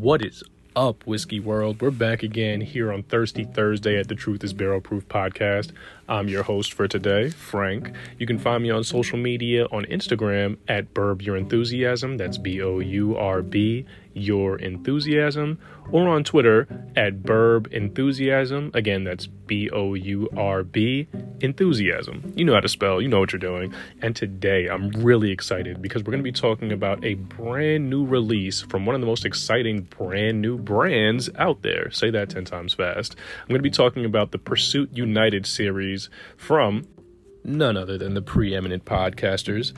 [0.00, 0.44] What is
[0.78, 1.82] up, Whiskey World?
[1.82, 5.72] We're back again here on Thirsty Thursday at the Truth is Barrel Proof podcast.
[6.08, 7.92] I'm your host for today, Frank.
[8.16, 12.16] You can find me on social media on Instagram at Bourb Your Enthusiasm.
[12.16, 15.58] That's B O U R B Your Enthusiasm.
[15.90, 18.70] Or on Twitter at Bourb Enthusiasm.
[18.74, 21.08] Again, that's B O U R B
[21.40, 22.32] Enthusiasm.
[22.36, 23.74] You know how to spell, you know what you're doing.
[24.00, 28.04] And today I'm really excited because we're going to be talking about a brand new
[28.04, 31.90] release from one of the most exciting brand new brands out there.
[31.90, 33.16] Say that 10 times fast.
[33.40, 36.86] I'm going to be talking about the Pursuit United series from
[37.42, 39.72] none other than the preeminent podcasters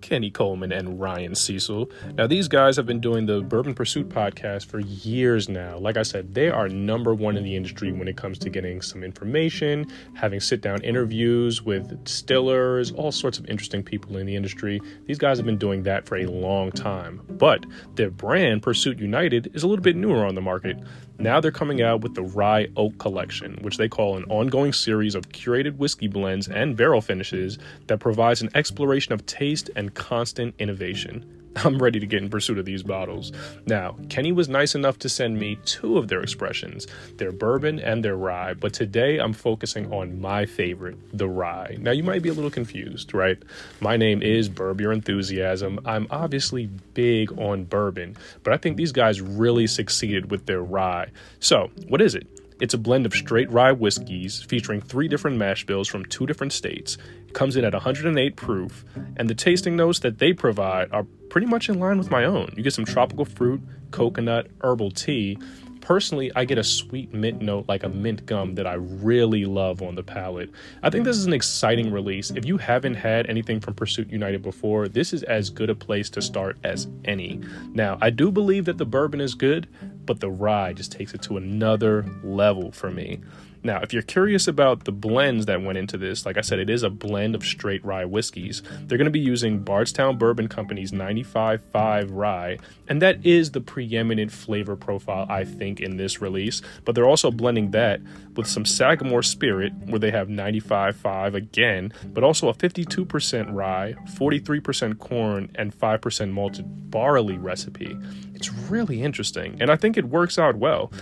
[0.00, 1.90] Kenny Coleman and Ryan Cecil.
[2.14, 5.78] Now, these guys have been doing the Bourbon Pursuit podcast for years now.
[5.78, 8.82] Like I said, they are number one in the industry when it comes to getting
[8.82, 14.36] some information, having sit down interviews with distillers, all sorts of interesting people in the
[14.36, 14.80] industry.
[15.06, 17.20] These guys have been doing that for a long time.
[17.28, 17.64] But
[17.94, 20.78] their brand, Pursuit United, is a little bit newer on the market.
[21.20, 25.16] Now they're coming out with the Rye Oak Collection, which they call an ongoing series
[25.16, 27.58] of curated whiskey blends and barrel finishes
[27.88, 31.38] that provides an exploration of taste and constant innovation.
[31.64, 33.32] I'm ready to get in pursuit of these bottles.
[33.66, 36.86] Now, Kenny was nice enough to send me two of their expressions,
[37.16, 41.76] their bourbon and their rye, but today I'm focusing on my favorite, the rye.
[41.80, 43.38] Now, you might be a little confused, right?
[43.80, 45.80] My name is Bourb Your Enthusiasm.
[45.84, 51.10] I'm obviously big on bourbon, but I think these guys really succeeded with their rye.
[51.40, 52.26] So, what is it?
[52.60, 56.52] It's a blend of straight rye whiskeys featuring three different mash bills from two different
[56.52, 56.98] states.
[57.26, 58.84] It comes in at 108 proof,
[59.16, 62.52] and the tasting notes that they provide are pretty much in line with my own.
[62.56, 65.38] You get some tropical fruit, coconut, herbal tea.
[65.80, 69.80] Personally, I get a sweet mint note like a mint gum that I really love
[69.80, 70.50] on the palate.
[70.82, 72.30] I think this is an exciting release.
[72.30, 76.10] If you haven't had anything from Pursuit United before, this is as good a place
[76.10, 77.40] to start as any.
[77.72, 79.66] Now, I do believe that the bourbon is good,
[80.08, 83.20] but the ride just takes it to another level for me.
[83.62, 86.70] Now, if you're curious about the blends that went into this, like I said, it
[86.70, 88.62] is a blend of straight rye whiskeys.
[88.82, 94.30] They're going to be using Bardstown Bourbon Company's 95.5 rye, and that is the preeminent
[94.30, 96.62] flavor profile, I think, in this release.
[96.84, 98.00] But they're also blending that
[98.36, 104.98] with some Sagamore Spirit, where they have 95.5 again, but also a 52% rye, 43%
[104.98, 107.98] corn, and 5% malted barley recipe.
[108.34, 110.92] It's really interesting, and I think it works out well.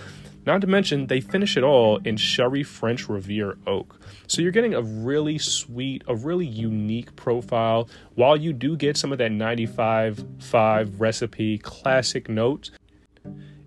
[0.47, 3.99] Not to mention, they finish it all in Sherry French Revere oak.
[4.27, 7.89] So you're getting a really sweet, a really unique profile.
[8.15, 12.71] While you do get some of that 95 5 recipe classic notes,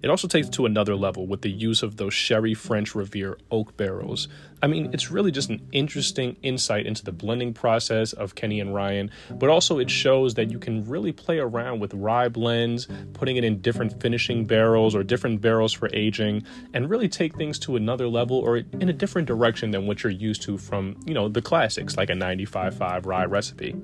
[0.02, 3.38] it also takes it to another level with the use of those Sherry French Revere
[3.50, 4.28] oak barrels.
[4.62, 8.74] I mean, it's really just an interesting insight into the blending process of Kenny and
[8.74, 13.36] Ryan, but also it shows that you can really play around with rye blends, putting
[13.36, 16.42] it in different finishing barrels or different barrels for aging,
[16.74, 20.12] and really take things to another level or in a different direction than what you're
[20.12, 23.74] used to from, you know, the classics like a 95.5 rye recipe.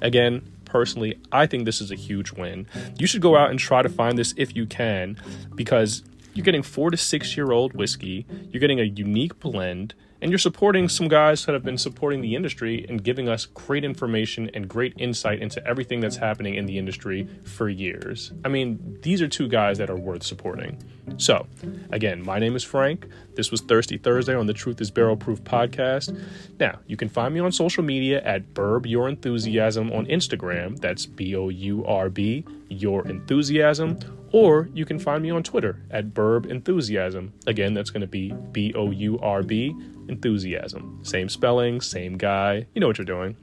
[0.00, 2.66] Again, personally, I think this is a huge win.
[2.98, 5.16] You should go out and try to find this if you can,
[5.54, 6.02] because
[6.34, 10.38] you're getting four to six year old whiskey, you're getting a unique blend, and you're
[10.38, 14.68] supporting some guys that have been supporting the industry and giving us great information and
[14.68, 18.32] great insight into everything that's happening in the industry for years.
[18.44, 20.82] I mean, these are two guys that are worth supporting.
[21.16, 21.46] So,
[21.90, 23.06] again, my name is Frank.
[23.34, 26.20] This was Thirsty Thursday on the Truth is Barrel Proof podcast.
[26.58, 30.78] Now, you can find me on social media at Bourb Your Enthusiasm on Instagram.
[30.80, 33.98] That's B O U R B, Your Enthusiasm.
[34.32, 37.32] Or you can find me on Twitter at Bourb Enthusiasm.
[37.46, 39.74] Again, that's going to be B O U R B
[40.08, 41.00] Enthusiasm.
[41.02, 42.66] Same spelling, same guy.
[42.74, 43.36] You know what you're doing.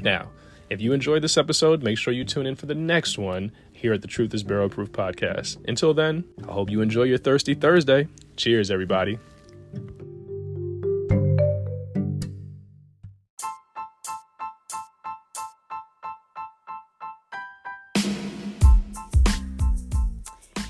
[0.00, 0.30] Now,
[0.70, 3.92] if you enjoyed this episode, make sure you tune in for the next one here
[3.92, 5.58] at the Truth is Barrel Proof podcast.
[5.68, 8.08] Until then, I hope you enjoy your Thirsty Thursday.
[8.36, 9.18] Cheers, everybody.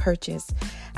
[0.00, 0.48] purchase.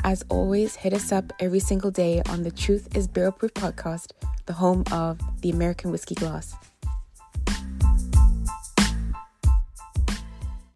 [0.03, 4.11] As always, hit us up every single day on the Truth is Barrel Proof podcast,
[4.45, 6.55] the home of the American Whiskey Glass.